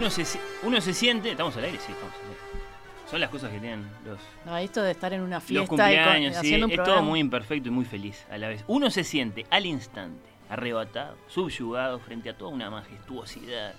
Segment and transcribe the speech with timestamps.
[0.00, 0.24] Uno se,
[0.62, 1.30] uno se siente.
[1.32, 1.78] ¿Estamos al aire?
[1.78, 2.40] Sí, estamos al aire.
[3.10, 5.66] Son las cosas que tienen los, No, esto de estar en una los fiesta y
[5.66, 6.32] con- cumpleaños.
[6.34, 8.64] sí, haciendo un es todo muy imperfecto y muy feliz a la vez.
[8.68, 13.74] Uno se siente al instante arrebatado, subyugado frente a toda una majestuosidad.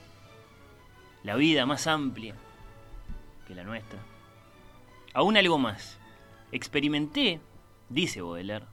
[1.23, 2.35] La vida más amplia
[3.47, 3.99] que la nuestra.
[5.13, 5.97] Aún algo más.
[6.51, 7.39] Experimenté,
[7.89, 8.65] dice Baudelaire,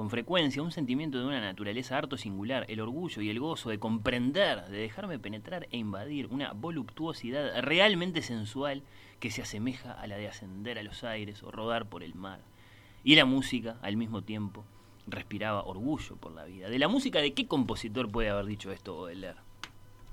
[0.00, 3.78] con frecuencia un sentimiento de una naturaleza harto singular, el orgullo y el gozo de
[3.78, 8.82] comprender, de dejarme penetrar e invadir una voluptuosidad realmente sensual
[9.18, 12.40] que se asemeja a la de ascender a los aires o rodar por el mar.
[13.04, 14.64] Y la música, al mismo tiempo,
[15.06, 16.70] respiraba orgullo por la vida.
[16.70, 19.40] ¿De la música de qué compositor puede haber dicho esto Baudelaire?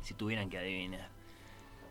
[0.02, 1.12] Si tuvieran que adivinar.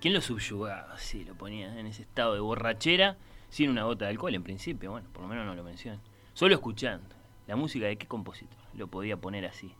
[0.03, 0.99] ¿Quién lo subyugaba?
[0.99, 3.17] Sí, lo ponía en ese estado de borrachera,
[3.49, 6.03] sin una gota de alcohol en principio, bueno, por lo menos no lo mencionan.
[6.35, 7.16] Solo escuchando.
[7.47, 9.73] La música de qué compositor lo podía poner así.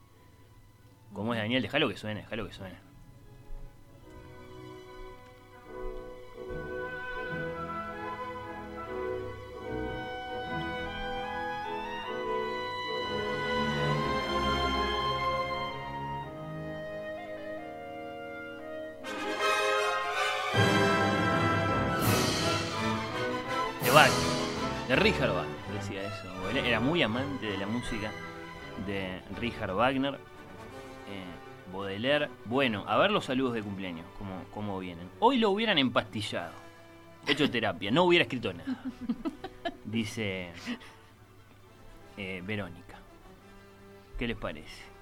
[1.13, 2.77] Como es Daniel, déjalo que suene, déjalo que suene.
[23.83, 24.17] de Wagner,
[24.89, 24.97] de
[25.77, 26.51] decía eso.
[26.51, 28.11] Era muy amante de la música
[28.87, 30.15] de Richard Wagner.
[30.15, 32.29] Eh, Baudelaire.
[32.45, 35.09] Bueno, a ver los saludos de cumpleaños, cómo, cómo vienen.
[35.19, 36.53] Hoy lo hubieran empastillado,
[37.27, 38.83] hecho terapia, no hubiera escrito nada.
[39.85, 40.53] Dice
[42.17, 42.99] eh, Verónica.
[44.19, 44.96] ¿Qué les parece?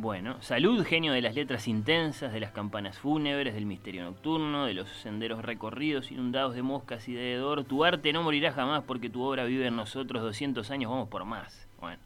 [0.00, 4.72] Bueno, salud, genio de las letras intensas, de las campanas fúnebres, del misterio nocturno, de
[4.72, 7.64] los senderos recorridos inundados de moscas y de hedor.
[7.64, 11.26] Tu arte no morirá jamás porque tu obra vive en nosotros 200 años, vamos por
[11.26, 11.68] más.
[11.78, 11.98] Bueno,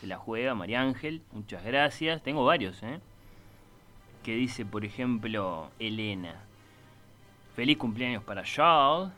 [0.00, 2.22] se la juega María Ángel, muchas gracias.
[2.22, 3.00] Tengo varios, ¿eh?
[4.22, 6.36] Que dice, por ejemplo, Elena.
[7.56, 9.12] Feliz cumpleaños para Charles.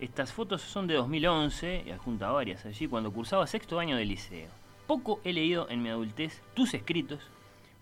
[0.00, 4.48] Estas fotos son de 2011, y adjunta varias allí, cuando cursaba sexto año de liceo.
[4.88, 7.30] Poco he leído en mi adultez tus escritos,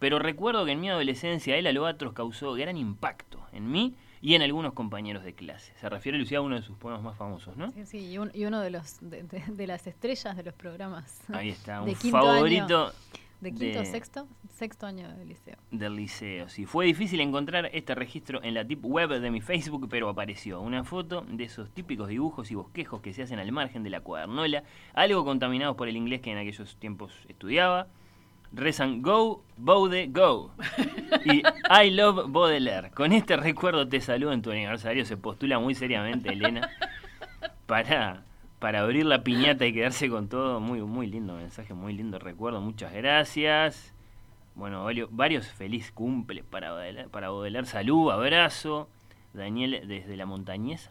[0.00, 4.42] pero recuerdo que en mi adolescencia el Aloatros causó gran impacto en mí y en
[4.42, 5.72] algunos compañeros de clase.
[5.80, 7.70] Se refiere Lucía a uno de sus poemas más famosos, ¿no?
[7.70, 10.54] Sí, sí, y, un- y uno de los de, de- de las estrellas de los
[10.54, 11.20] programas.
[11.32, 12.92] Ahí está, De un quinto favorito año-
[13.40, 15.56] de quinto de- sexto, sexto año de liceo.
[15.70, 16.50] del liceo.
[16.50, 20.60] Sí, fue difícil encontrar este registro en la tip web de mi Facebook, pero apareció
[20.60, 24.00] una foto de esos típicos dibujos y bosquejos que se hacen al margen de la
[24.02, 27.86] cuadernola, algo contaminados por el inglés que en aquellos tiempos estudiaba.
[28.52, 30.50] Rezan Go, Bode, Go.
[31.24, 31.42] Y
[31.84, 32.90] I love Baudelaire.
[32.90, 35.04] Con este recuerdo te saludo en tu aniversario.
[35.04, 36.68] Se postula muy seriamente, Elena,
[37.66, 38.24] para,
[38.58, 40.60] para abrir la piñata y quedarse con todo.
[40.60, 42.60] Muy, muy lindo mensaje, muy lindo recuerdo.
[42.60, 43.94] Muchas gracias.
[44.56, 47.66] Bueno, vario- varios feliz cumple para Baudelaire, para Baudelaire.
[47.66, 48.88] Salud, abrazo.
[49.32, 50.90] Daniel desde la montañesa.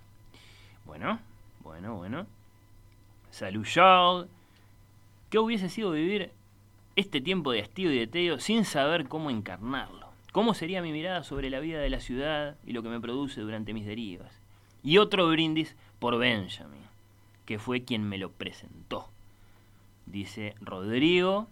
[0.85, 1.19] Bueno,
[1.61, 2.25] bueno, bueno.
[3.31, 4.27] Salud, Charles.
[5.29, 6.31] ¿Qué hubiese sido vivir
[6.99, 10.07] este tiempo de hastío y de tedio sin saber cómo encarnarlo?
[10.31, 13.41] ¿Cómo sería mi mirada sobre la vida de la ciudad y lo que me produce
[13.41, 14.31] durante mis derivas?
[14.83, 16.81] Y otro brindis por Benjamin,
[17.45, 19.09] que fue quien me lo presentó.
[20.05, 21.47] Dice Rodrigo,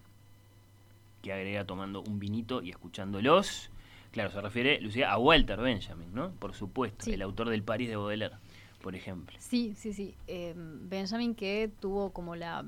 [1.24, 3.69] que agrega tomando un vinito y escuchándolos.
[4.12, 6.31] Claro, se refiere, Lucía, a Walter Benjamin, ¿no?
[6.31, 7.13] Por supuesto, Sí.
[7.13, 8.36] el autor del París de Baudelaire,
[8.81, 9.36] por ejemplo.
[9.39, 10.16] Sí, sí, sí.
[10.27, 12.63] Eh, Benjamin que tuvo como la,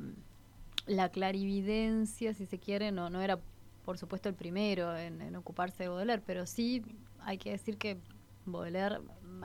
[0.88, 3.40] la clarividencia, si se quiere, no, no era
[3.86, 6.84] por supuesto el primero en, ocuparse de Baudelaire, pero sí
[7.22, 7.98] hay que decir que
[8.46, 9.00] Baudelaire,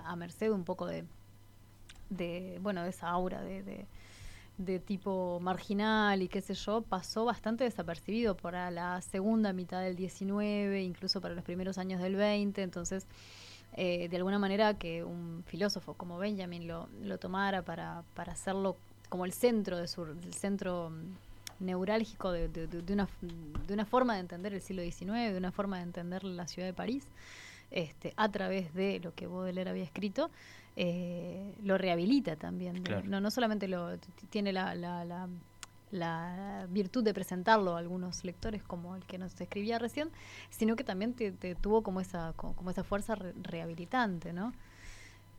[0.05, 1.05] a merced un poco de,
[2.11, 3.87] de bueno, de esa aura de, de,
[4.59, 9.97] de tipo marginal y qué sé yo, pasó bastante desapercibido para la segunda mitad del
[9.97, 13.07] 19, incluso para los primeros años del 20, entonces
[13.77, 18.77] eh, de alguna manera que un filósofo como Benjamin lo, lo tomara para, para hacerlo
[19.09, 20.93] como el centro de su el centro
[21.65, 23.09] neurálgico de, de- de- de una,
[23.67, 26.69] de una forma de entender el siglo XIX, de una forma de entender la ciudad
[26.69, 27.07] de París,
[27.71, 30.31] este, a través de lo que Baudelaire había escrito,
[30.77, 32.83] eh, lo rehabilita también.
[32.83, 33.07] Claro.
[33.09, 33.97] No, no solamente lo
[34.31, 35.29] tiene la, la- la-
[35.91, 40.11] la virtud de presentarlo a algunos lectores como el que nos escribía recién,
[40.51, 44.53] sino que también te, te tuvo como esa, co- como esa fuerza re- rehabilitante, ¿no?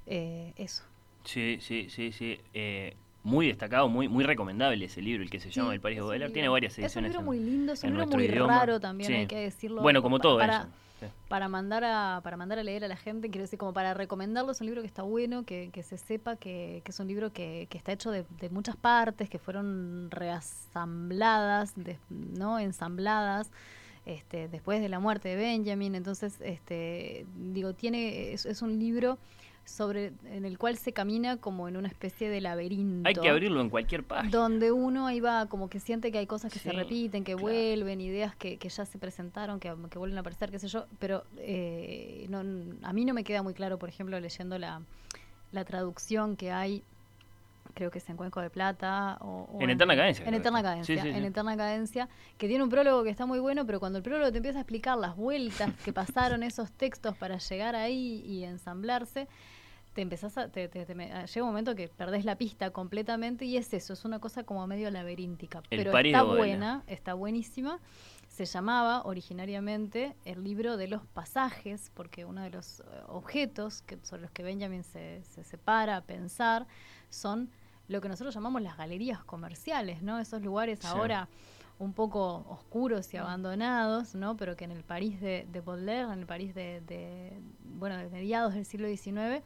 [0.05, 0.83] Eh, eso.
[1.25, 2.39] Sí, sí, sí, sí.
[2.53, 2.95] Eh,
[3.25, 6.31] muy destacado, muy, muy recomendable ese libro, el que se llama Sí, El París Baudelaire.
[6.33, 7.09] Tiene varias Es un ediciones.
[7.09, 8.59] libro en- muy lindo, es un libro muy idioma.
[8.59, 9.13] raro también, Sí.
[9.15, 9.81] hay que decirlo.
[9.81, 10.67] Bueno, como todo para, eso.
[10.99, 11.07] Sí.
[11.27, 14.53] para mandar a para mandar a leer a la gente quiero decir como para recomendarlo
[14.53, 17.33] es un libro que está bueno que, que se sepa que, que es un libro
[17.33, 23.51] que, que está hecho de, de muchas partes que fueron reasambladas de- no ensambladas
[24.05, 25.95] este, después de la muerte de Benjamin.
[25.95, 29.17] Entonces, este, digo, tiene, es, un libro
[29.65, 33.09] sobre en el cual se camina como en una especie de laberinto.
[33.09, 34.29] Hay que abrirlo en cualquier página.
[34.29, 37.99] Donde uno ahí va como que siente que hay cosas que se repiten, que vuelven,
[37.99, 41.23] ideas que, que, ya se presentaron, que, que, vuelven a aparecer, qué sé yo, pero
[41.37, 42.39] eh, no,
[42.83, 44.81] a mí no me queda muy claro, por ejemplo, leyendo la,
[45.51, 46.83] la traducción que hay
[47.75, 49.17] creo que es en Cuenco de Plata.
[49.21, 50.25] O, en, Eterna Cadencia.
[50.25, 53.79] En Eterna Cadencia, en Eterna Cadencia, que tiene un prólogo que está muy bueno, pero
[53.79, 57.75] cuando el prólogo te empieza a explicar las vueltas que pasaron esos textos para llegar
[57.75, 59.27] ahí y ensamblarse,
[59.95, 63.93] te empezás a, te, llega un momento que perdés la pista completamente y es eso,
[63.93, 65.63] es una cosa como medio laberíntica.
[65.69, 67.79] pero está buena, está buenísima.
[68.27, 73.97] Se llamaba originariamente el libro de los pasajes, porque uno de los eh, objetos que,
[74.03, 76.67] sobre los que Benjamin se, se separa a pensar
[77.09, 77.49] son
[77.87, 80.19] lo que nosotros llamamos las galerías comerciales, ¿no?
[80.19, 81.29] Esos lugares ahora
[81.79, 83.21] un poco oscuros y mm.
[83.21, 84.35] abandonados, ¿no?
[84.35, 87.31] Pero que en el París de, de Baudelaire, en el París de, de,
[87.63, 89.41] bueno, de mediados del siglo XIX,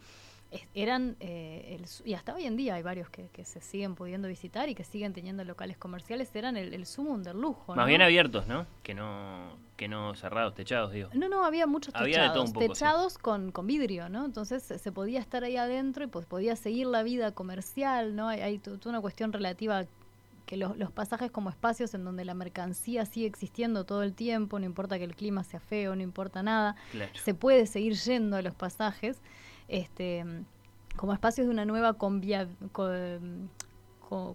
[0.73, 4.75] eran, eh, y hasta hoy en día hay varios que, se siguen pudiendo visitar y
[4.75, 7.75] que siguen teniendo locales comerciales, eran el, el sumum del lujo.
[7.75, 8.65] Más bien abiertos, ¿no?
[8.83, 11.09] Que no que no cerrados, techados, digo.
[11.13, 14.25] No, no, había muchos techados, techados con, con, vidrio, ¿no?
[14.25, 18.27] Entonces se podía estar ahí adentro y pues podía seguir la vida comercial, ¿no?
[18.27, 19.85] Hay, hay toda una cuestión relativa
[20.45, 24.59] que los, los, pasajes como espacios en donde la mercancía sigue existiendo todo el tiempo,
[24.59, 26.75] no importa que el clima sea feo, no importa nada,
[27.13, 29.21] se puede seguir yendo a los pasajes
[29.69, 30.25] este,
[30.95, 31.93] como espacios de una nueva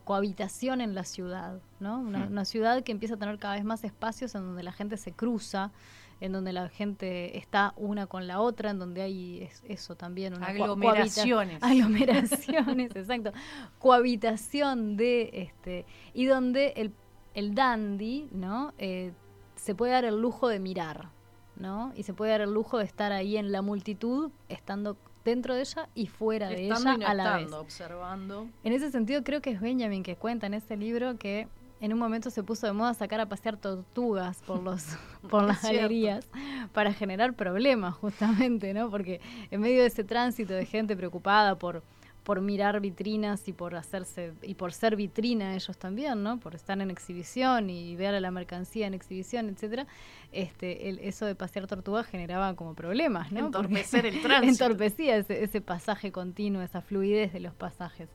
[0.05, 1.99] cohabitación en la ciudad, ¿no?
[1.99, 2.31] Hmm.
[2.31, 5.13] Una, ciudad que empieza a tener cada vez más espacios en donde la gente se
[5.13, 5.73] cruza,
[6.21, 10.47] en donde la gente está una con la otra, en donde hay eso también, una
[10.47, 11.63] aglomeraciones.
[11.63, 13.33] Aglomeraciones, exacto.
[13.79, 15.85] Cohabitación de este
[16.15, 16.93] y donde el,
[17.35, 18.73] el dandy, ¿no?
[18.79, 19.13] Eh,
[19.57, 21.09] se puede dar el lujo de mirar,
[21.57, 21.93] ¿no?
[21.97, 25.63] Y se puede dar el lujo de estar ahí en la multitud, estando dentro de
[25.63, 26.77] ella y fuera de ella
[27.07, 27.53] a la vez.
[27.53, 28.49] observando.
[28.63, 31.49] En ese sentido creo que es Benjamin que cuenta en ese libro que
[31.81, 34.85] en un momento se puso de moda sacar a pasear tortugas por los
[35.31, 36.27] por las galerías
[36.73, 38.91] para generar problemas justamente, ¿no?
[38.91, 41.83] Porque en medio de ese tránsito de gente preocupada por
[42.25, 46.41] por mirar vitrinas y por hacerse y por ser vitrina ellos también, ¿no?
[46.41, 49.87] Por estar en exhibición y ver a la mercancía en exhibición, etcétera.
[50.33, 53.47] Este, el, eso de pasear tortugas generaba como problemas, ¿no?
[53.47, 54.65] Entorpecer el tránsito.
[54.65, 58.09] Entorpecía ese, ese pasaje continuo, esa fluidez de los pasajes.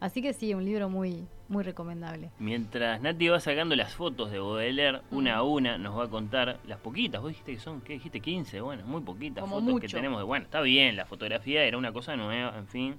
[0.00, 2.30] Así que sí, un libro muy, muy recomendable.
[2.38, 6.60] Mientras Nati va sacando las fotos de Baudelaire, una a una nos va a contar
[6.66, 7.20] las poquitas.
[7.20, 8.20] Vos dijiste que son, ¿qué dijiste?
[8.20, 10.20] 15, bueno, muy poquitas fotos que tenemos.
[10.20, 12.96] De, bueno, está bien, la fotografía era una cosa nueva, en fin.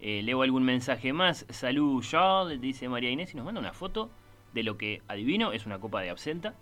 [0.00, 1.46] Eh, leo algún mensaje más.
[1.48, 4.10] Salud, Charles, dice María Inés, y nos manda una foto
[4.52, 6.54] de lo que adivino es una copa de absenta.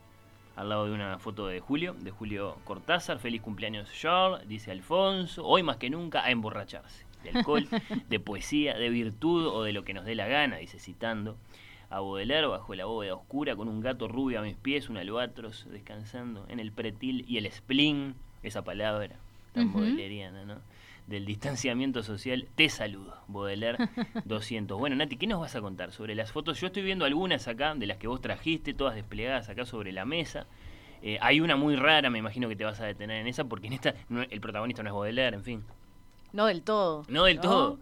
[0.57, 3.19] Al lado de una foto de Julio, de Julio Cortázar.
[3.19, 5.45] Feliz cumpleaños, Charles, dice Alfonso.
[5.45, 7.05] Hoy más que nunca a emborracharse.
[7.25, 7.67] De alcohol,
[8.09, 11.37] de poesía, de virtud o de lo que nos dé la gana, dice citando.
[11.91, 15.67] A Baudelaire bajo la bóveda oscura con un gato rubio a mis pies, un albatros
[15.71, 19.17] descansando en el pretil y el spleen, esa palabra
[19.55, 20.57] tan uh ¿no?
[21.07, 23.79] Del distanciamiento social, te saludo, Baudelaire
[24.25, 24.79] 200.
[24.79, 26.61] Bueno, Nati, ¿qué nos vas a contar sobre las fotos?
[26.61, 30.05] Yo estoy viendo algunas acá, de las que vos trajiste, todas desplegadas acá sobre la
[30.05, 30.47] mesa.
[31.03, 33.67] Eh, hay una muy rara, me imagino que te vas a detener en esa, porque
[33.67, 33.95] en esta
[34.31, 35.65] el protagonista no es Baudelaire, en fin.
[36.33, 37.05] No del todo.
[37.09, 37.79] No del todo.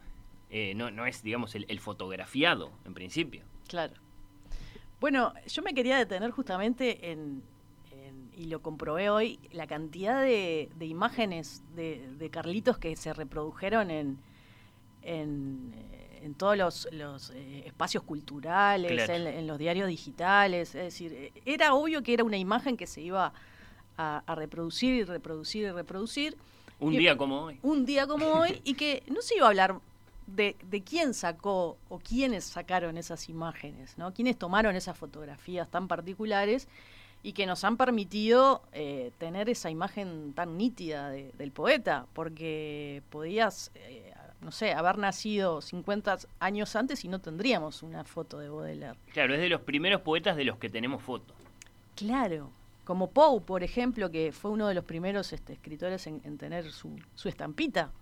[0.50, 3.43] Eh, no, no es, digamos, el, fotografiado, en principio.
[3.69, 3.95] Claro.
[5.00, 7.43] Bueno, yo me quería detener justamente en,
[8.43, 14.19] y lo comprobé hoy, la cantidad de, imágenes de, Carlitos que se reprodujeron en,
[15.03, 16.57] en, eh, todos
[16.91, 20.75] los, eh, espacios culturales, en, los diarios digitales.
[20.75, 23.33] Es decir, era obvio que era una imagen que se iba
[23.97, 26.37] a, reproducir y reproducir y reproducir.
[26.81, 27.61] Un día como hoy.
[27.63, 29.79] Un día como hoy y que no se iba a hablar
[30.27, 34.13] de, de, quién sacó o quiénes sacaron esas imágenes, ¿no?
[34.13, 36.67] Quiénes tomaron esas fotografías tan particulares
[37.23, 43.71] y que nos han permitido eh, tener esa imagen tan nítida del poeta, porque podías,
[43.75, 48.99] eh, no sé, haber nacido 50 años antes y no tendríamos una foto de Baudelaire.
[49.12, 51.37] Claro, es de los primeros poetas de los que tenemos fotos.
[51.95, 52.50] Claro,
[52.85, 56.73] como Poe, por ejemplo, que fue uno de los primeros este, escritores en, en tener
[56.73, 57.93] su, su estampita.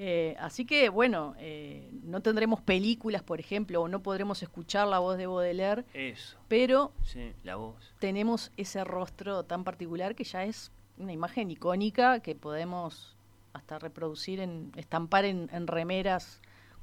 [0.00, 5.00] Eh, así que, bueno, eh, no tendremos películas, por ejemplo, o no podremos escuchar la
[5.00, 5.84] voz de Baudelaire.
[5.92, 6.38] Eso.
[6.46, 7.94] Pero sí, la voz.
[7.98, 13.16] tenemos ese rostro tan particular que ya es una imagen icónica que podemos
[13.52, 16.40] hasta reproducir, en, estampar en, remeras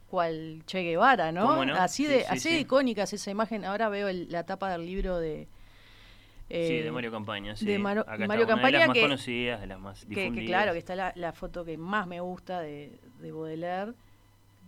[0.09, 1.61] cual Che Guevara, ¿no?
[1.73, 3.63] Así de, así icónica esa imagen.
[3.63, 5.47] Ahora veo la tapa del libro de
[6.49, 7.65] sí, de Mario Campaña, sí.
[7.65, 10.47] de Mario una Campaña de las más que- conocidas, de las más que, que difundidas.
[10.47, 13.93] claro, que está la, la foto que más me gusta de, de Baudelaire,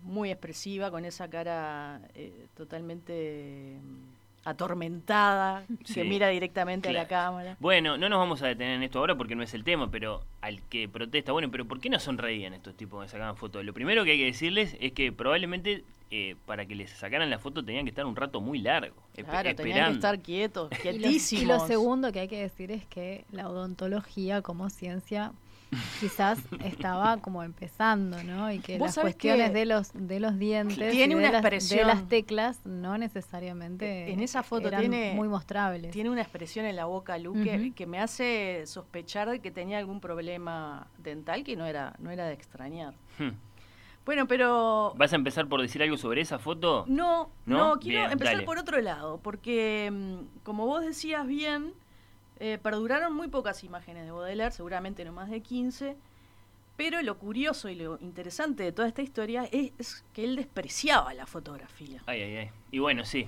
[0.03, 7.07] muy expresiva, con esa cara eh, totalmente mm, atormentada, Sí, que mira directamente a la
[7.07, 7.57] cámara.
[7.59, 10.21] Bueno, no nos vamos a detener en esto ahora porque no es el tema, pero
[10.41, 13.65] al que protesta, bueno, pero ¿por qué no sonreían estos tipos que sacaban fotos?
[13.65, 17.39] Lo primero que hay que decirles es que probablemente eh, para que les sacaran la
[17.39, 19.95] foto tenían que estar un rato muy largo, Claro, tenían que esperando.
[19.95, 21.43] estar quietos, Y lo, quietísimos.
[21.43, 25.33] y lo segundo que hay que decir es que la odontología como ciencia
[25.99, 28.51] quizás estaba como empezando, ¿no?
[28.51, 31.41] Y que las cuestiones que de los de los dientes tiene y de una las,
[31.43, 35.91] de expresión- las teclas no necesariamente En esa foto eran tiene- muy mostrables.
[35.91, 37.73] Tiene una expresión en la boca, Luque, Ujú.
[37.73, 42.25] que me hace sospechar de que tenía algún problema dental que no era, no era
[42.25, 42.93] de extrañar.
[43.19, 43.31] Hmm.
[44.05, 46.85] Bueno, pero ¿Vas a empezar por decir algo sobre esa foto?
[46.87, 47.57] No, ¿No?
[47.75, 48.45] no, quiero Bien, empezar dale.
[48.45, 51.73] por otro lado, porque mm, como vos decías bien,
[52.39, 55.95] eh, perduraron muy pocas imágenes de Baudelaire, seguramente no más de 15,
[56.75, 61.13] pero lo curioso y lo interesante de toda esta historia es, es que él despreciaba
[61.13, 62.01] la fotografía.
[62.05, 62.49] Ay, ay, ay.
[62.71, 63.27] Y bueno, sí.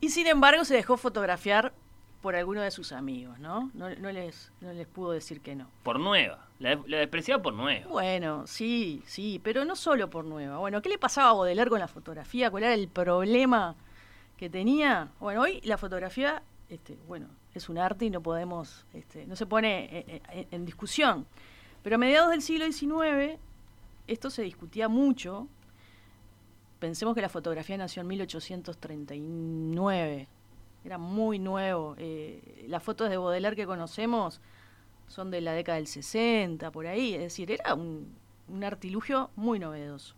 [0.00, 1.72] Y sin embargo se dejó fotografiar
[2.20, 3.70] por alguno de sus amigos, ¿no?
[3.74, 5.68] No, no les, no les pudo decir que no.
[5.82, 6.46] Por nueva.
[6.60, 7.86] La, la despreciaba por nueva.
[7.88, 10.58] Bueno, sí, sí, pero no solo por nueva.
[10.58, 12.50] Bueno, ¿qué le pasaba a Baudelaire con la fotografía?
[12.50, 13.74] ¿Cuál era el problema
[14.36, 15.08] que tenía?
[15.18, 19.46] Bueno, hoy la fotografía, este, bueno, es un arte y no podemos, este, no se
[19.46, 21.26] pone eh, eh, en discusión.
[21.82, 23.38] Pero a mediados del siglo XIX
[24.06, 25.48] esto se discutía mucho.
[26.78, 30.28] Pensemos que la fotografía nació en 1839.
[30.84, 31.94] Era muy nuevo.
[31.98, 34.40] Eh, las fotos de Baudelaire que conocemos
[35.06, 37.14] son de la década del 60, por ahí.
[37.14, 38.16] Es decir, era un,
[38.48, 40.14] un artilugio muy novedoso.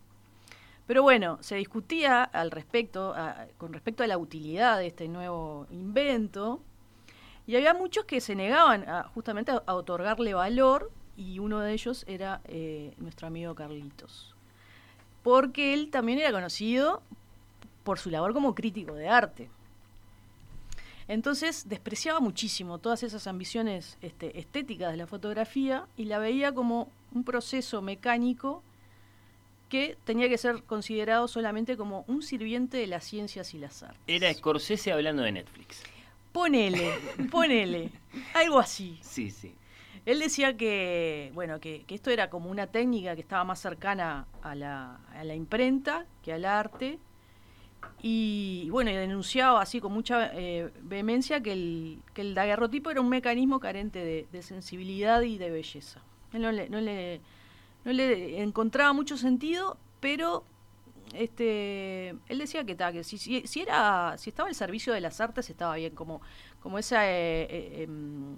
[0.86, 3.14] Pero bueno, se discutía al respecto,
[3.56, 6.60] con respecto a la utilidad de este nuevo invento,
[7.46, 12.04] y había muchos que se negaban a, justamente a, otorgarle valor, y uno de ellos
[12.08, 14.34] era eh, nuestro amigo Carlitos.
[15.22, 17.02] Porque él también era conocido
[17.84, 19.48] por su labor como crítico de arte.
[21.06, 26.90] Entonces despreciaba muchísimo todas esas ambiciones este, estéticas de la fotografía y la veía como
[27.12, 28.62] un proceso mecánico
[29.68, 34.00] que tenía que ser considerado solamente como un sirviente de las ciencias y las artes.
[34.06, 35.82] Era Scorsese hablando de Netflix.
[36.34, 36.90] Ponele,
[37.30, 37.92] ponele,
[38.34, 38.98] algo así.
[39.02, 39.54] Sí, sí.
[40.04, 44.26] Él decía que, bueno, que, que esto era como una técnica que estaba más cercana
[44.42, 46.98] a la, a la imprenta que al arte.
[48.02, 53.00] Y bueno, y denunciaba así con mucha eh, vehemencia que el, que el daguerrotipo era
[53.00, 56.02] un mecanismo carente de, de sensibilidad y de belleza.
[56.32, 57.20] Él no le, no le,
[57.84, 60.42] no le encontraba mucho sentido, pero
[61.14, 65.00] este, él decía que, ta, que si, si, si era, si estaba al servicio de
[65.00, 66.21] las artes estaba bien, como,
[66.61, 68.37] como esa eh, eh, em,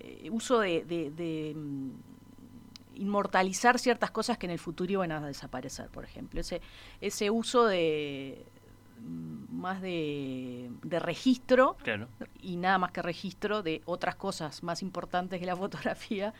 [0.00, 1.90] eh, uso de, de- de, mm,
[2.96, 6.40] inmortalizar ciertas cosas que en el futuro iban a desaparecer, por ejemplo.
[6.40, 6.60] Ese,
[7.00, 8.44] ese uso de
[9.00, 12.06] mm, más de, de registro Claro.
[12.40, 16.32] y nada más que registro de otras cosas más importantes que la fotografía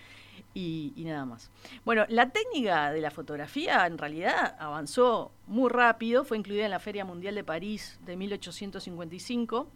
[0.54, 1.50] y, nada más.
[1.84, 6.78] Bueno, la técnica de la fotografía en realidad avanzó muy rápido, fue incluida en la
[6.78, 9.66] Feria Mundial de París de 1855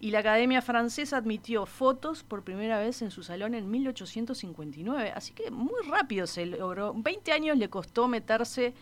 [0.00, 5.32] y la Academia Francesa admitió fotos por primera vez en su salón en 1859, así
[5.32, 6.94] que muy rápido se logró.
[6.94, 8.72] 20 años le costó meterse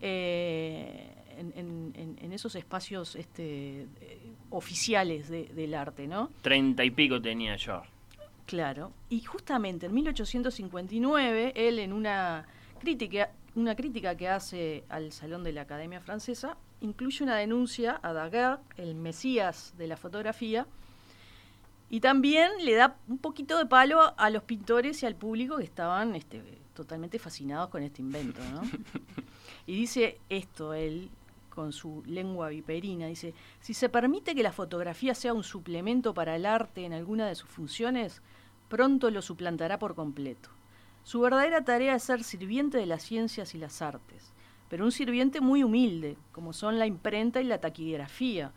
[0.00, 6.30] eh, en, esos espacios este, eh, oficiales de- del arte, ¿no?
[6.42, 7.82] Treinta y pico tenía yo.
[8.46, 8.92] Claro.
[9.08, 12.46] Y justamente en 1859, él en una
[12.80, 18.12] crítica, una crítica que hace al Salón de la Academia Francesa, incluye una denuncia a
[18.12, 20.66] Daguerre, el mesías de la fotografía,
[21.90, 25.64] y también le da un poquito de palo a los pintores y al público que
[25.64, 26.42] estaban este,
[26.74, 28.40] totalmente fascinados con este invento.
[28.52, 28.62] ¿no?
[29.66, 31.08] y dice esto él
[31.54, 36.36] con su lengua viperina, dice, si se permite que la fotografía sea un suplemento para
[36.36, 38.22] el arte en alguna de sus funciones,
[38.68, 40.50] pronto lo suplantará por completo.
[41.04, 44.32] Su verdadera tarea es ser sirviente de las ciencias y las artes,
[44.68, 48.52] pero un sirviente muy humilde, como son la imprenta y la taquigrafía,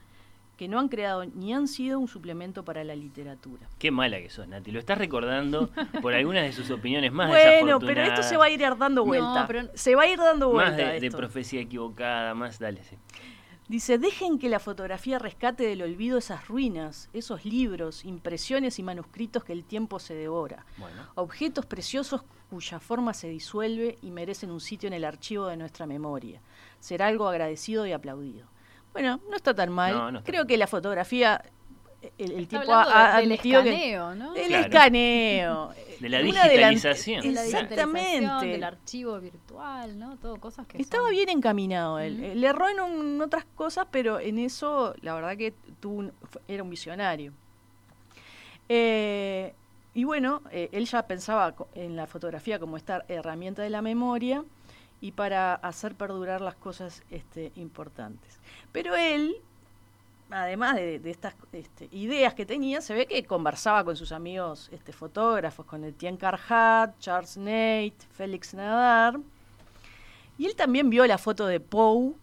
[0.58, 3.68] que no han creado ni han sido un suplemento para la literatura.
[3.78, 4.72] Qué mala que sos, Nati.
[4.72, 5.70] Lo estás recordando
[6.02, 7.96] por algunas de sus opiniones más bueno, desafortunadas.
[7.96, 9.46] pero esto se va a ir dando vuelta.
[9.48, 10.72] pero- se va a ir dando vuelta.
[10.72, 12.98] Más de, de profecía equivocada, más dale, sí.
[13.68, 19.44] Dice, dejen que la fotografía rescate del olvido esas ruinas, esos libros, impresiones y manuscritos
[19.44, 20.66] que el tiempo se devora.
[20.78, 21.02] Bueno.
[21.16, 25.86] Objetos preciosos cuya forma se disuelve y merecen un sitio en el archivo de nuestra
[25.86, 26.40] memoria.
[26.80, 28.48] Será algo agradecido y aplaudido.
[28.94, 29.94] Bueno, no está tan mal.
[29.94, 31.44] No, no está Creo que la fotografía
[32.18, 34.34] el, tipo ha, ha del admitido que- escaneo, ¿no?
[34.34, 34.64] del Claro.
[34.66, 35.70] escaneo.
[36.00, 37.22] De la digitalización.
[37.24, 38.46] De la digitalización, Exactamente.
[38.46, 40.16] del archivo virtual, ¿no?
[40.18, 42.40] Todo cosas que Estaba son- bien encaminado él.
[42.40, 46.14] Le erró en, un- en otras cosas, pero en eso la verdad que tuvo un-
[46.48, 47.34] era un visionario.
[48.70, 49.54] Eh,
[49.94, 54.44] y bueno, eh, él ya pensaba en la fotografía como esta herramienta de la memoria
[55.02, 58.40] y para hacer perdurar las cosas este, importantes.
[58.72, 59.36] Pero él,
[60.32, 64.70] además de, de estas este, ideas que tenía, se ve que conversaba con sus amigos
[64.72, 69.20] este, fotógrafos, con Etienne Carhat, Charles Nate, Félix Nadar.
[70.38, 72.14] Y él también vio la foto de Poe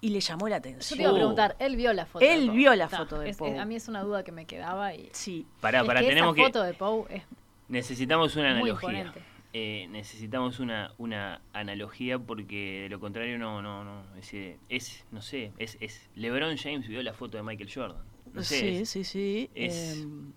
[0.00, 1.00] y le llamó la Yo te atención.
[1.00, 2.24] iba a preguntar, él vio la foto.
[2.24, 2.56] Él de Poe.
[2.56, 3.50] vio la foto de es- Poe.
[3.54, 5.10] es- a mí es una duda que me quedaba y.
[5.12, 5.46] Sí.
[5.60, 6.52] Pará, es pará, que tenemos esa que.
[6.52, 7.22] foto de Poe es
[7.68, 8.88] Necesitamos una muy analogía.
[9.00, 9.22] imponente.
[9.52, 14.02] Eh, necesitamos una, una analogía porque de lo contrario no, no, no.
[14.16, 14.32] Es,
[14.68, 18.02] es, no sé, es, es LeBron James vio la foto de Michael Jordan.
[18.32, 19.50] No sé, sí, es- sí, sí.
[19.54, 20.32] es- em,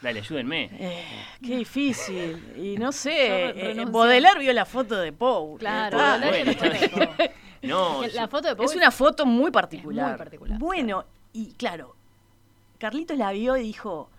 [0.00, 0.68] Dale, ayúdenme.
[0.72, 1.04] eh,
[1.40, 2.42] qué difícil.
[2.56, 3.84] Y no sé, eh.
[3.86, 5.58] Baudelaire vio la foto de Poe.
[5.58, 6.52] Claro, Ah, bueno.
[7.62, 10.08] No, la foto de Poe Es una foto muy particular.
[10.08, 11.94] muy particular, Bueno, y claro,
[12.78, 14.10] Carlitos la vio y dijo,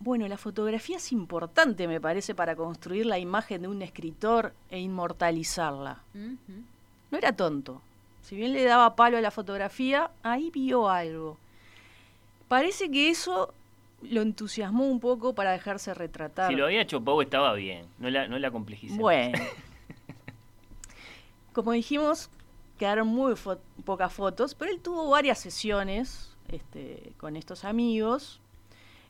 [0.00, 4.78] bueno, la fotografía es importante, me parece, para construir la imagen de un escritor e
[4.80, 6.00] inmortalizarla.
[7.10, 7.80] No era tonto.
[8.22, 11.38] Si bien le daba palo a la fotografía, ahí vio algo.
[12.48, 13.52] Parece que eso
[14.02, 16.50] lo entusiasmó un poco para dejarse retratar.
[16.50, 17.86] si lo había hecho Pau estaba bien.
[17.98, 19.00] No la, no la complejicemos.
[19.00, 19.38] Bueno.
[21.52, 22.28] Como dijimos,
[22.78, 28.40] quedaron muy fo- pocas fotos, pero él tuvo varias sesiones este, con estos amigos.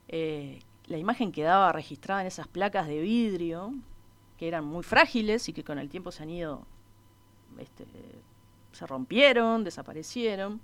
[0.07, 3.73] Eh, la imagen quedaba registrada en esas placas de vidrio,
[4.37, 6.65] que eran muy frágiles y que con el tiempo se han ido,
[7.57, 7.85] este,
[8.71, 10.61] se rompieron, desaparecieron.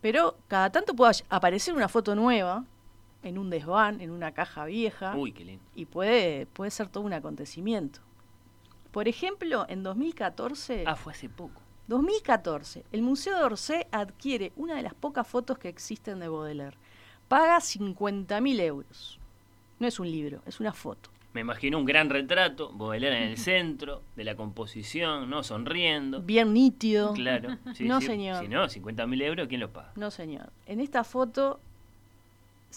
[0.00, 2.64] Pero cada tanto puede aparecer una foto nueva
[3.22, 5.62] en un desván, en una caja vieja Uy, qué lindo.
[5.74, 8.00] y puede, puede ser todo un acontecimiento.
[8.92, 11.60] Por ejemplo, en 2014, Ah, fue hace poco.
[11.88, 16.76] 2014, el Museo de Orsay adquiere una de las pocas fotos que existen de Baudelaire.
[17.30, 19.20] Paga 50.000 euros.
[19.78, 21.10] No es un libro, es una foto.
[21.32, 25.44] Me imagino un gran retrato, Baudelaire en el centro, de la composición, ¿no?
[25.44, 26.22] Sonriendo.
[26.22, 27.12] Bien nítido.
[27.14, 27.56] Claro.
[27.74, 28.08] sí, No, sí.
[28.08, 28.42] señor.
[28.42, 29.92] Si no, 50.000 euros, ¿quién los paga?
[29.94, 30.50] No, señor.
[30.66, 31.60] En esta foto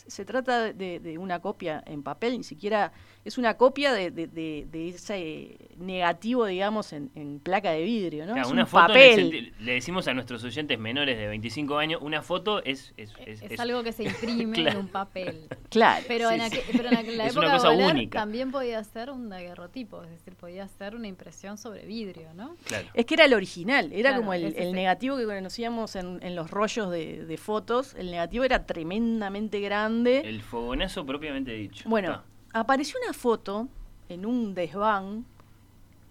[0.07, 2.93] se se trata de, de una copia en papel, ni siquiera
[3.25, 8.25] es una copia de, de- de- de ese negativo, digamos, en, en placa de vidrio,
[8.25, 8.33] ¿no?
[8.33, 9.53] Claro, es una un foto papel.
[9.59, 12.93] le decimos a nuestros oyentes menores de 25 años, una foto es...
[12.97, 14.71] Es, es- Es, es- algo que se imprime Claro.
[14.79, 15.47] en un papel.
[15.69, 16.05] Claro.
[16.07, 16.57] Pero, Sí, en, sí.
[16.57, 18.19] aqu- pero en aqu- la Es época una cosa de Baudelaire única.
[18.19, 22.55] también podía ser un daguerrotipo, es decir, podía ser una impresión sobre vidrio, ¿no?
[22.65, 22.87] Claro.
[22.93, 26.35] Es que era el original, era Claro, como el, el negativo que conocíamos en, en
[26.35, 27.93] los rollos de, de fotos.
[27.95, 29.92] El negativo era tremendamente grande.
[30.25, 31.87] El fogonazo propiamente dicho.
[31.87, 33.67] Bueno, apareció una foto
[34.09, 35.25] en un desván,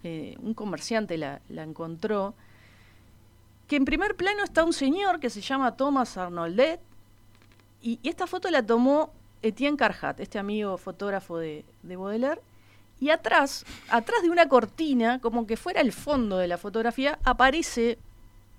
[0.03, 2.33] eh, un comerciante la, la encontró,
[3.67, 6.79] que en primer plano está un señor que se llama Thomas Arnoldet,
[7.81, 12.41] y, y esta foto la tomó Etienne Carhat, este amigo fotógrafo de, de Baudelaire,
[12.99, 17.97] y atrás, atrás de una cortina, como que fuera el fondo de la fotografía, aparece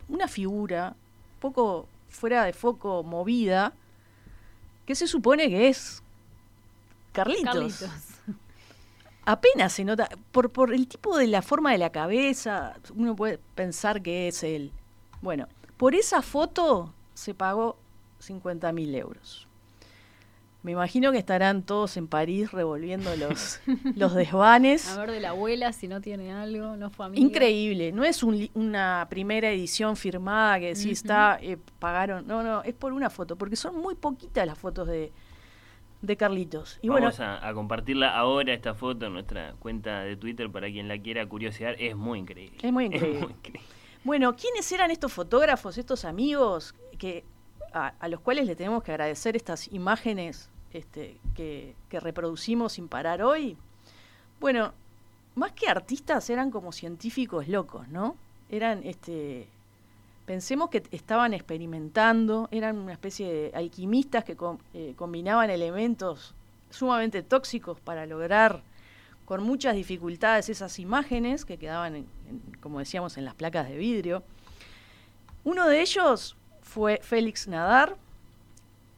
[0.09, 0.95] una figura,
[1.41, 3.73] poco fuera de foco, movida,
[4.87, 6.03] que se supone que es
[7.13, 7.45] Carlitos.
[7.45, 7.91] Carlitos.
[9.25, 13.39] Apenas se nota, por, por el tipo de la forma de la cabeza, uno puede
[13.55, 14.71] pensar que es él.
[15.23, 17.79] Bueno, por esa foto se pagó
[18.19, 19.47] 50 mil euros.
[20.65, 23.61] Me imagino que estarán todos en París revolviendo los,
[23.97, 24.89] los desvanes.
[24.89, 27.23] A ver de la abuela si no tiene algo, no fue amiga.
[27.23, 30.93] Increíble, no es un li- una primera edición firmada que sí Ujú.
[30.93, 34.89] está, eh, pagaron, no, no, es por una foto, porque son muy poquitas las fotos
[34.89, 35.13] de,
[36.01, 36.79] de Carlitos.
[36.81, 40.69] Y bueno, Vamos a, a compartirla ahora, esta foto, en nuestra cuenta de Twitter, para
[40.69, 41.77] quien la quiera curiosear.
[41.79, 42.57] Es muy increíble.
[42.63, 43.21] Es muy increíble.
[43.21, 43.61] increíble.
[44.03, 47.23] Bueno, ¿quiénes eran estos fotógrafos, estos amigos que
[47.75, 53.23] a, a los cuales le tenemos que agradecer estas imágenes este, que, reproducimos sin parar
[53.23, 53.57] hoy?
[54.41, 54.75] Bueno,
[55.37, 58.17] más que artistas eran como científicos locos, ¿no?
[58.51, 59.49] Eran, este,
[60.27, 64.37] pensemos que estaban experimentando, eran una especie de alquimistas que
[64.75, 66.35] eh, combinaban elementos
[66.71, 68.63] sumamente tóxicos para lograr
[69.25, 72.05] con muchas dificultades esas imágenes que quedaban,
[72.61, 74.23] como decíamos, en las placas de vidrio.
[75.45, 77.97] Uno de ellos fue Félix Nadar,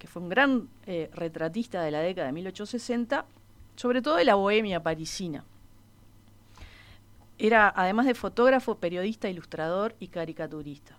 [0.07, 3.25] fue un gran eh, retratista de la década de 1860,
[3.77, 5.45] sobre todo de la bohemia parisina.
[7.38, 10.97] Era, además de fotógrafo, periodista, ilustrador y caricaturista.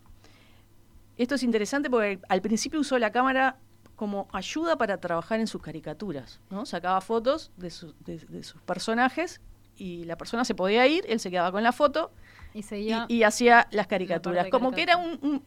[1.16, 3.56] Esto es interesante porque al principio usó la cámara
[3.96, 6.64] como ayuda para trabajar en sus caricaturas, ¿no?
[6.64, 7.72] Sacaba fotos de,
[8.06, 9.40] de, sus personajes
[9.76, 12.12] y la persona se podía ir, él se quedaba con la foto
[12.54, 14.48] y, hacía las caricaturas.
[14.50, 14.96] como que era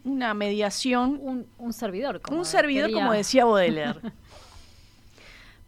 [0.03, 1.19] una mediación.
[1.57, 2.21] Un, servidor.
[2.21, 3.99] Como un servidor, como decía Baudelaire.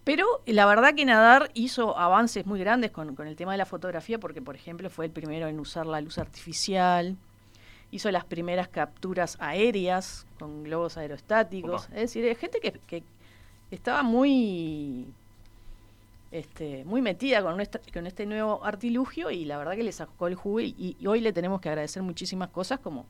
[0.03, 4.19] Pero la verdad que Nadar hizo avances muy grandes con, el tema de la fotografía,
[4.19, 7.15] porque, por ejemplo, fue el primero en usar la luz artificial,
[7.89, 11.87] hizo las primeras capturas aéreas con globos aerostáticos.
[11.89, 13.03] Es decir, hay gente que,
[13.71, 15.07] estaba muy
[16.33, 17.61] este, muy metida con,
[17.93, 21.31] con este nuevo artilugio y la verdad que le sacó el jugo y, hoy le
[21.31, 23.05] tenemos que agradecer muchísimas cosas como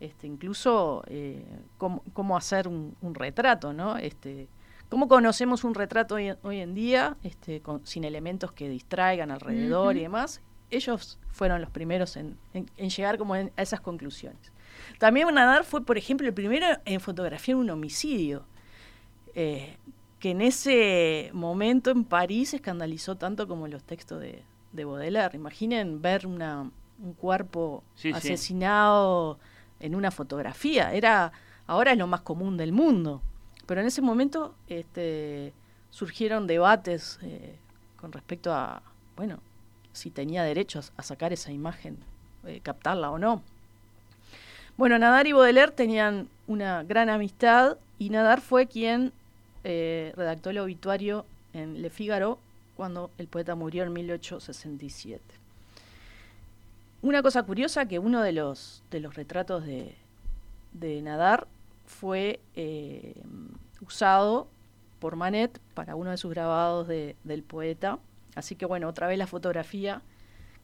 [0.00, 1.44] este, incluso eh,
[1.76, 3.98] cómo, hacer un, retrato, ¿no?
[3.98, 4.48] Este,
[4.88, 10.00] ¿Cómo conocemos un retrato hoy, hoy en día este, sin elementos que distraigan alrededor y
[10.00, 10.40] demás?
[10.70, 12.38] Ellos fueron los primeros en,
[12.78, 14.50] llegar como a esas conclusiones.
[14.98, 18.46] También Nadar fue, por ejemplo, el primero en fotografiar un homicidio,
[19.34, 19.76] eh,
[20.22, 25.34] que en ese momento en París escandalizó tanto como los textos de, Baudelaire.
[25.36, 26.70] Imaginen ver una,
[27.02, 27.82] un cuerpo
[28.14, 29.40] asesinado
[29.80, 30.94] en una fotografía.
[30.94, 31.32] Era,
[31.66, 33.20] ahora es lo más común del mundo.
[33.66, 35.52] Pero en ese momento este,
[35.90, 37.56] surgieron debates eh,
[38.00, 38.80] con respecto a,
[39.16, 39.40] bueno,
[39.92, 41.98] si tenía derecho a, sacar esa imagen,
[42.46, 43.42] eh, captarla o no.
[44.76, 49.12] Bueno, Nadar y Baudelaire tenían una gran amistad y Nadar fue quien
[49.64, 52.38] eh, redactó el obituario en Le Figaro
[52.76, 55.22] cuando el poeta murió en 1867.
[57.02, 59.94] Una cosa curiosa que uno de los, de los retratos de,
[60.72, 61.46] de Nadar
[61.86, 63.14] fue eh,
[63.80, 64.48] usado
[65.00, 67.98] por Manet para uno de sus grabados del poeta.
[68.34, 70.00] Así que bueno, otra vez la fotografía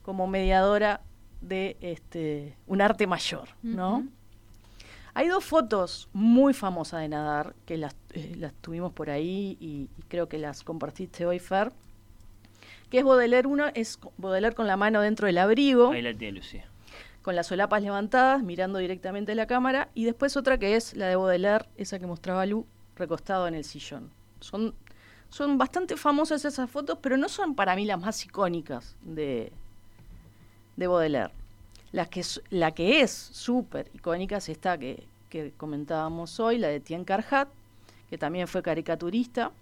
[0.04, 1.00] como mediadora
[1.40, 4.06] de este un arte mayor, ¿no?
[5.18, 9.88] Hay dos fotos muy famosas de Nadar que las, eh, las tuvimos por ahí y,
[10.06, 11.72] creo que las compartiste hoy, Fer.
[12.88, 15.90] Que es Baudelaire uno, es Baudelaire con la mano dentro del abrigo.
[15.90, 16.66] Ahí la tiene Lucía
[17.22, 21.08] con las solapas levantadas, mirando directamente a la cámara, y después otra que es la
[21.08, 24.12] de Baudelaire, esa que mostraba Lu, recostado en el sillón.
[24.38, 24.72] Son,
[25.30, 29.50] son bastante famosas esas fotos, pero no son para mí las más icónicas de,
[30.76, 31.37] de Baudelaire.
[31.92, 36.80] La que, la que es súper icónica es esta que, que comentábamos hoy, la de
[36.80, 37.48] Tien Carhat,
[38.10, 39.52] que también fue caricaturista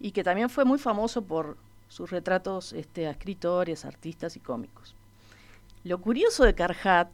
[0.00, 1.56] y que también fue muy famoso por
[1.88, 4.94] sus retratos este, a escritores, artistas y cómicos.
[5.84, 7.08] Lo curioso de Carhat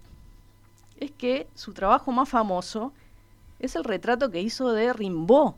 [0.98, 2.92] es que su trabajo más famoso
[3.58, 5.54] es el retrato que hizo de Rimbaud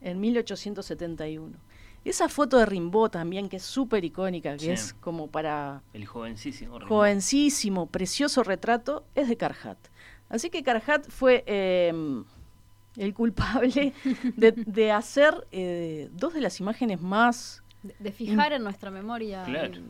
[0.00, 1.56] en 1871.
[2.04, 5.82] Esa foto de Rimbaud también, que es súper icónica, que es como para...
[5.92, 6.80] El jovencísimo.
[6.80, 9.78] Jovencísimo, precioso retrato, es de Carhat.
[10.30, 12.24] Así que Carhat fue em,
[12.96, 13.92] el culpable
[14.36, 17.62] de, hacer eh, dos de las imágenes más...
[17.82, 19.46] De, fijar en nuestra memoria,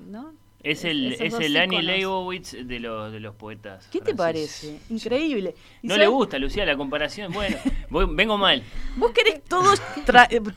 [0.08, 0.32] ¿no?
[0.62, 3.88] Es el, es el Annie Leibovitz de los, de los poetas.
[3.90, 4.78] ¿Qué te parece?
[4.90, 5.54] Increíble.
[5.82, 7.32] No le gusta, Lucía, la comparación.
[7.32, 7.56] Bueno,
[8.10, 8.62] vengo mal.
[8.96, 9.80] Vos querés todos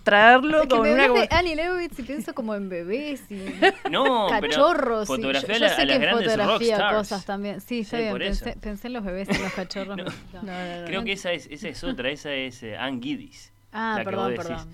[0.03, 1.07] traerlo con una...
[1.07, 3.45] de Annie Leibovitz y pienso como en bebés y
[3.89, 5.07] no, cachorros.
[5.07, 7.61] Pero fotografía yo, sé a las que grandes fotografía cosas también.
[7.61, 8.17] Sí, está bien.
[8.17, 9.97] Pensé, pensé, en los bebés y los cachorros.
[10.33, 10.85] no.
[10.85, 12.09] Creo que esa es, esa es otra.
[12.09, 13.53] Esa es uh, Anne Giddis.
[13.71, 14.67] Ah, perdón, perdón.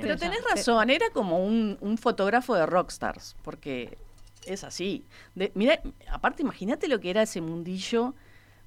[0.00, 3.98] Pero tenés razón, era como un, un fotógrafo de rockstars, porque
[4.46, 5.04] es así.
[5.34, 5.80] De, mira,
[6.10, 8.14] aparte, imagínate lo que era ese mundillo.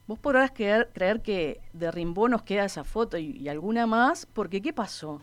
[0.07, 4.61] Vos podrás creer, creer que de Rimbaud nos queda esa foto y, alguna más, porque
[4.61, 5.21] ¿qué pasó?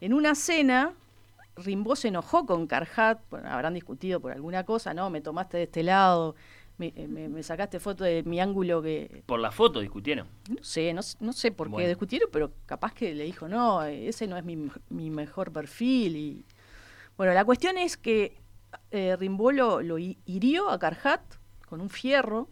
[0.00, 0.94] En una cena,
[1.56, 5.82] Rimbaud se enojó con Carhat, habrán discutido por alguna cosa, no, me tomaste de este
[5.82, 6.34] lado,
[6.78, 9.22] me, eh, sacaste foto de mi ángulo que...
[9.26, 10.26] Por la foto discutieron.
[10.48, 14.36] No sé, no, sé por qué discutieron, pero capaz que le dijo, no, ese no
[14.36, 16.16] es mi, mi mejor perfil.
[16.16, 16.44] Y...
[17.16, 18.41] Bueno, la cuestión es que
[18.90, 21.20] eh, Rimbaud lo, hirió a Carhat
[21.68, 22.48] con un fierro,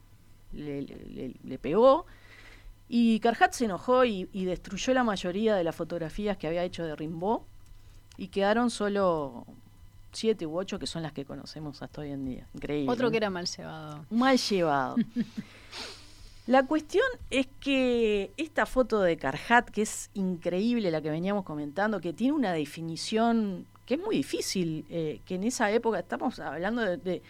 [0.52, 2.06] le, pegó,
[2.88, 6.96] y Carhat se enojó y, destruyó la mayoría de las fotografías que había hecho de
[6.96, 7.40] Rimbaud,
[8.16, 9.46] y quedaron solo
[10.12, 12.46] siete u ocho que son las que conocemos hasta hoy en día.
[12.54, 12.92] Increíble.
[12.92, 14.04] Otro que era mal llevado.
[14.10, 14.96] Mal llevado.
[16.46, 22.00] La cuestión es que esta foto de Carhat, que es increíble la que veníamos comentando,
[22.00, 26.96] que tiene una definición que es muy difícil, eh, que en esa época estamos hablando
[26.96, 27.22] de,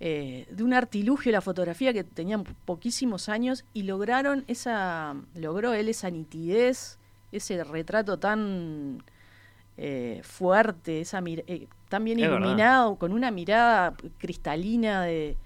[0.00, 5.72] eh, de, un artilugio de la fotografía que tenían poquísimos años y lograron esa, logró
[5.72, 6.98] él esa nitidez,
[7.32, 9.02] ese retrato tan
[9.78, 11.22] eh, fuerte, esa
[11.88, 15.38] tan bien iluminado, con una mirada cristalina de,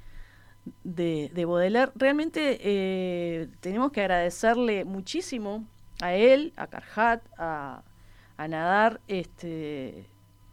[0.83, 1.93] de, de Baudelaire.
[1.95, 5.65] Realmente tenemos que agradecerle muchísimo
[6.01, 7.85] a él, a Carhat, a
[8.37, 10.07] a nadar, este,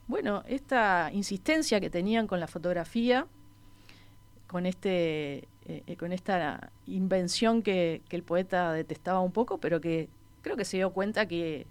[0.10, 3.28] bueno, esta insistencia que tenían con la fotografía,
[4.48, 10.10] con este eh, con esta invención que, que, el poeta detestaba un poco, pero que
[10.42, 11.68] creo que se dio cuenta que,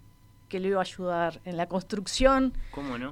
[0.48, 2.52] que le iba a ayudar en la construcción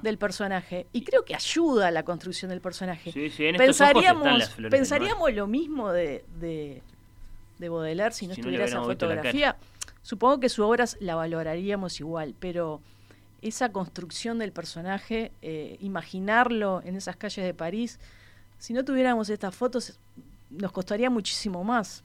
[0.01, 0.87] del personaje.
[0.93, 3.11] Y creo que ayuda a la construcción del personaje.
[3.57, 6.81] pensaríamos pensaríamos lo mismo de, de,
[7.59, 9.57] de, Baudelaire si no estuviera esa fotografía.
[10.03, 12.81] Supongo que su obra la valoraríamos igual, pero
[13.41, 17.99] esa construcción del personaje, eh, imaginarlo en esas calles de París,
[18.57, 19.99] si no tuviéramos estas fotos,
[20.49, 22.03] nos costaría muchísimo más.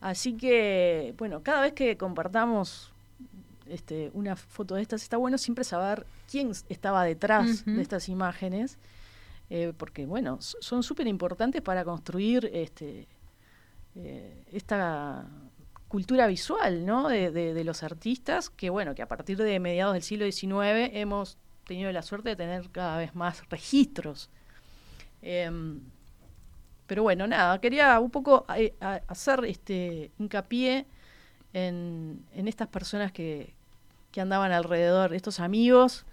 [0.00, 2.92] Así que, bueno, cada vez que compartamos
[3.66, 8.78] este, una foto de estas, está bueno siempre saber quién estaba detrás de estas imágenes,
[9.50, 13.08] eh, porque, bueno, son súper importantes para construir este,
[13.96, 15.26] eh, esta
[15.94, 17.06] cultura visual ¿no?
[17.08, 21.92] De, los artistas, que, bueno, que a partir de mediados del siglo XIX hemos tenido
[21.92, 24.28] la suerte de tener cada vez más registros.
[25.22, 25.78] Em,
[26.88, 28.74] pero bueno, nada, quería un poco eh,
[29.06, 30.84] hacer este hincapié
[31.52, 33.54] en, estas personas que,
[34.16, 36.06] andaban alrededor, estos amigos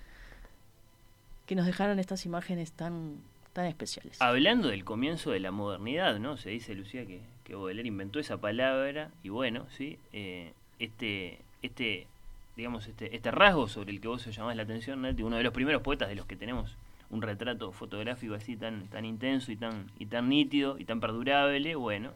[1.47, 3.15] que nos dejaron estas imágenes tan,
[3.51, 4.21] tan especiales.
[4.21, 6.37] Hablando del comienzo de la modernidad, ¿no?
[6.37, 9.99] Se dice, Lucía, que, que Baudelaire inventó esa palabra y bueno, ¿sí?
[10.13, 12.07] Eh, este, este,
[12.55, 15.51] digamos, este, este rasgo sobre el que vos llamás la atención, Nati, uno de los
[15.51, 16.77] primeros poetas de los que tenemos
[17.09, 21.75] un retrato fotográfico así tan, tan intenso y tan, y tan nítido y tan perdurable,
[21.75, 22.11] bueno,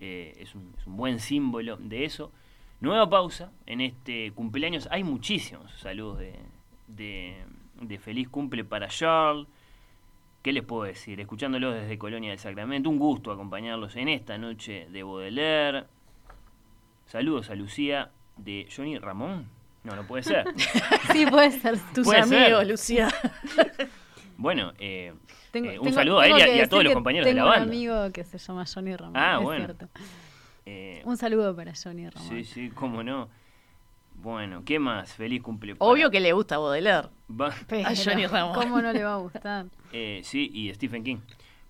[0.00, 2.32] eh, es, un, buen símbolo de eso.
[2.80, 4.88] Nueva pausa en este cumpleaños.
[4.90, 6.34] Hay muchísimos saludos de,
[7.78, 9.46] de, feliz cumple para Charles.
[10.42, 11.20] ¿Qué les puedo decir?
[11.20, 15.84] Escuchándolos desde Colonia del Sacramento, un gusto acompañarlos en esta noche de Baudelaire.
[17.06, 19.46] Saludos a Lucía de Johnny Ramón.
[19.84, 20.46] No, no puede ser.
[21.12, 21.78] sí, puede ser.
[21.94, 23.08] Tus amigos, Lucía.
[24.38, 25.12] Bueno, eh,
[25.52, 27.60] eh, un saludo a él y a, todos los compañeros de la banda.
[27.60, 29.16] Tengo un amigo que se llama Johnny Ramón.
[29.16, 29.68] Ah, bueno.
[30.66, 32.28] Eh, un saludo para Johnny Ramón.
[32.28, 33.28] Sí, sí, cómo no.
[34.22, 35.14] Bueno, ¿qué más?
[35.14, 35.78] Feliz cumpleaños.
[35.80, 37.08] Obvio que le gusta Baudelaire.
[37.40, 38.54] a Johnny Ramón.
[38.54, 39.66] ¿Cómo no le va a gustar?
[40.22, 41.18] sí, y Stephen King.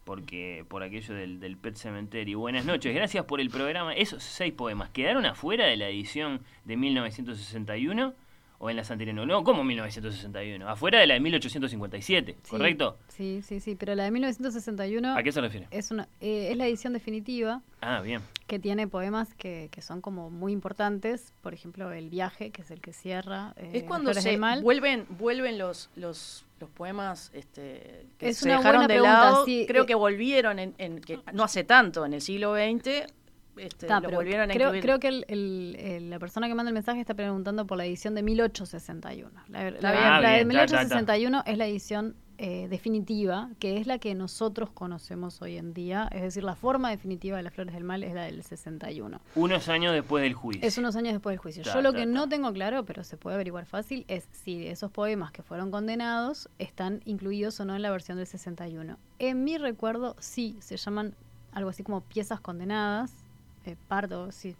[0.04, 2.34] Porque por aquello del, del Pet Cemetery.
[2.34, 3.94] Buenas noches, gracias por el programa.
[3.94, 8.14] Esos seis poemas quedaron afuera de la edición de 1961
[8.62, 9.26] o en las anteriores.
[9.26, 10.68] No, ¿cómo 1961?
[10.68, 12.96] Afuera de la de 1857, ¿correcto?
[13.08, 15.16] Sí, sí, sí, pero la de 1961...
[15.16, 15.66] ¿A qué se refiere?
[15.72, 17.60] Es, una, eh, es la edición definitiva.
[17.80, 18.20] Ah, bien.
[18.46, 21.32] Que tiene poemas que, que, son como muy importantes.
[21.42, 23.52] Por ejemplo, El viaje, que es el que cierra.
[23.56, 29.00] Eh, es cuando se vuelven vuelven los, los, los poemas este, que se dejaron de
[29.00, 29.44] lado.
[29.44, 33.12] Creo eh, que volvieron en, en que no hace tanto, en el siglo XX
[33.56, 37.66] este, volvieron a creo, creo que el, la persona que manda el mensaje está preguntando
[37.66, 39.30] por la edición de 1861.
[39.48, 45.58] La, de 1861 es la edición eh, definitiva, que es la que nosotros conocemos hoy
[45.58, 46.08] en día.
[46.10, 49.20] Es decir, la forma definitiva de las flores del mal es la del 61.
[49.36, 50.66] Unos años después del juicio.
[50.66, 51.62] Es unos años después del juicio.
[51.62, 55.30] Yo lo que no tengo claro, pero se puede averiguar fácil, es si esos poemas
[55.30, 58.98] que fueron condenados están incluidos o no en la versión del 61.
[59.18, 61.14] En mi recuerdo, sí, se llaman
[61.52, 63.21] algo así como piezas condenadas
[63.66, 64.54] eh, Pardo, sí,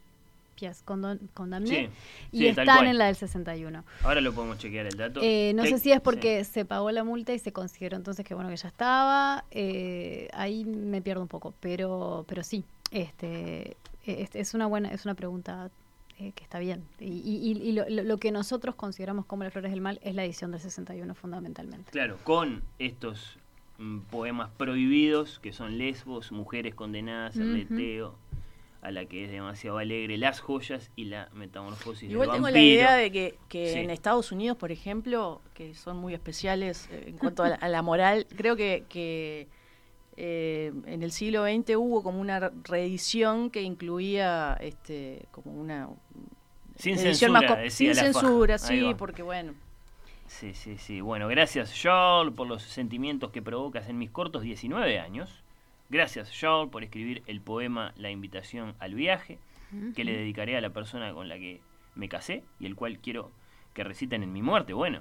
[0.54, 1.90] Pias Condamné,
[2.30, 3.84] y están en la del 61.
[4.02, 5.20] Ahora lo podemos chequear el dato.
[5.22, 8.34] Eh, no sé si es porque se pagó la multa y se consideró entonces que
[8.34, 9.44] bueno que ya estaba.
[9.50, 15.14] Eh, ahí me pierdo un poco, pero pero sí, este, es, una buena es una
[15.14, 15.70] pregunta
[16.16, 16.84] que está bien.
[17.00, 21.14] Y, lo, que nosotros consideramos como las flores del mal es la edición del 61
[21.14, 21.90] fundamentalmente.
[21.90, 23.38] Claro, con estos
[23.78, 28.12] mm, poemas prohibidos que son lesbos, mujeres condenadas, uh
[28.82, 32.94] a la que es demasiado alegre, las joyas y la metamorfosis Igual tengo la idea
[32.94, 33.36] de que,
[33.80, 38.26] en Estados Unidos, por ejemplo, que son muy especiales eh, en cuanto a la, moral,
[38.36, 39.46] creo que, que
[40.16, 45.88] eh, en el siglo XX hubo como una reedición que incluía este como una
[46.76, 49.54] sin censura, sin censura, sí, porque bueno.
[50.26, 51.00] Sí, sí, sí.
[51.00, 55.41] Bueno, gracias, Charles, por los sentimientos que provocas en mis cortos 19 años.
[55.92, 59.38] Gracias, Charles, por escribir el poema La invitación al viaje,
[59.94, 61.60] que le dedicaré a la persona con la que
[61.94, 63.30] me casé y el cual quiero
[63.74, 64.72] que reciten en mi muerte.
[64.72, 65.00] Bueno,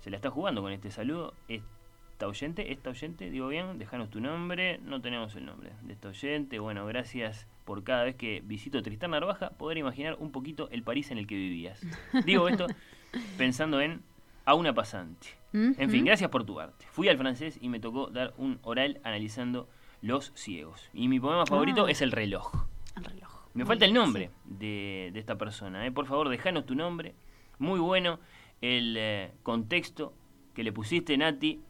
[0.00, 1.34] se la está jugando con este saludo.
[1.46, 6.08] Esta oyente, esta oyente, digo bien, déjanos tu nombre, no tenemos el nombre de esta
[6.08, 6.58] oyente.
[6.58, 11.12] Bueno, gracias por cada vez que visito Tristán Narvaja poder imaginar un poquito el París
[11.12, 11.80] en el que vivías.
[12.24, 12.66] Digo esto
[13.38, 14.02] pensando en
[14.44, 15.28] a una pasante.
[15.52, 16.86] En fin, gracias por tu arte.
[16.90, 19.68] Fui al francés y me tocó dar un oral analizando
[20.02, 20.88] los ciegos.
[20.92, 21.90] Y mi poema favorito ah.
[21.90, 22.66] es El reloj.
[22.96, 23.48] El reloj.
[23.54, 25.86] Me falta el nombre de, esta persona.
[25.86, 25.90] ¿eh?
[25.90, 27.14] Por favor, déjanos tu nombre.
[27.58, 28.20] Muy bueno.
[28.60, 30.14] el eh, contexto
[30.54, 31.60] que le pusiste, Nati.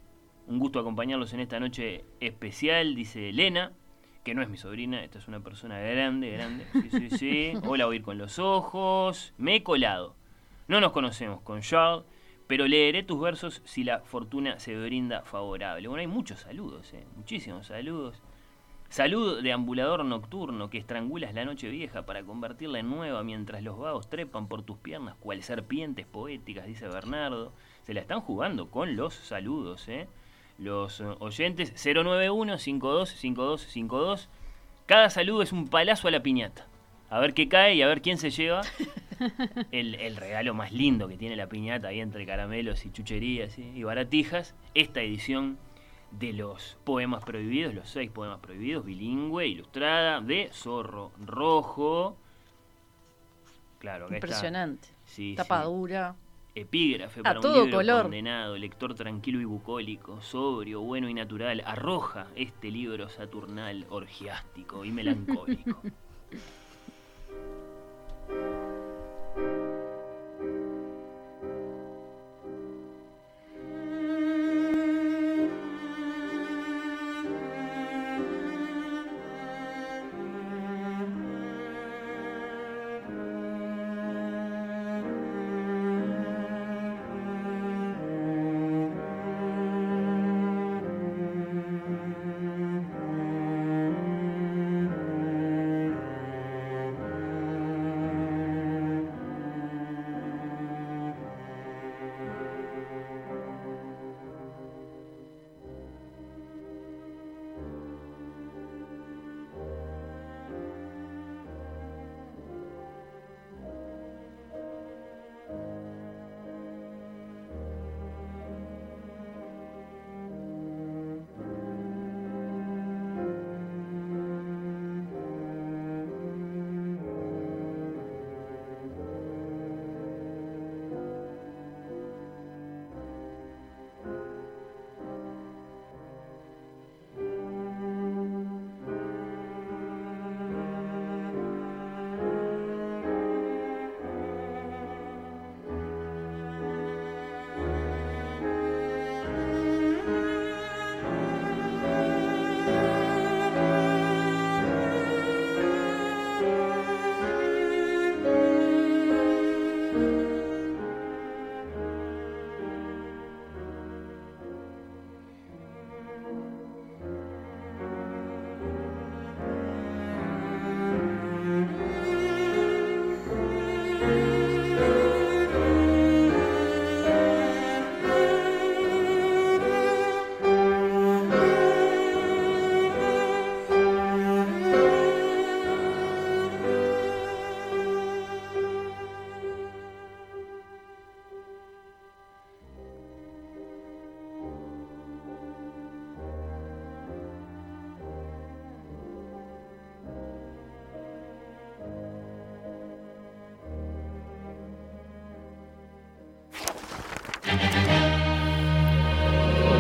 [0.47, 3.73] Un gusto acompañarlos en esta noche especial, dice Elena,
[4.25, 6.67] que no es mi sobrina, esta es una persona grande, grande.
[6.73, 7.53] Sí, sí, sí.
[7.67, 9.35] Hola, oír con los ojos.
[9.37, 10.17] Me he colado.
[10.67, 12.05] No nos conocemos con Charles,
[12.49, 15.87] pero leeré tus versos si la fortuna se brinda favorable.
[15.87, 17.07] Bueno, hay muchos saludos, ¿eh?
[17.15, 18.21] muchísimos saludos.
[18.89, 23.79] Saludo de ambulador nocturno que estrangulas la noche vieja para convertirla en nueva mientras los
[23.79, 27.53] vagos trepan por tus piernas cual serpientes poéticas, dice Bernardo.
[27.83, 30.09] Se la están jugando con los saludos, ¿eh?
[30.59, 34.29] Los eh, oyentes 091-525252.
[34.87, 36.67] Cada saludo es un palazo a la piñata.
[37.11, 38.63] A ver qué cae y a ver quién se lleva
[39.73, 43.83] el, el regalo más lindo que tiene la piñata ahí entre caramelos y chucherías y
[43.83, 44.55] baratijas.
[44.75, 45.59] Esta edición
[46.11, 52.17] de los poemas prohibidos, los seis poemas prohibidos, bilingüe, ilustrada, de Zorro Rojo.
[53.79, 54.89] Claro, Impresionante.
[55.37, 56.15] Tapadura.
[56.55, 62.71] Epígrafe para un libro condenado, lector tranquilo y bucólico, sobrio, bueno y natural, arroja este
[62.73, 65.81] libro saturnal, orgiástico y melancólico.
[68.29, 68.58] うん。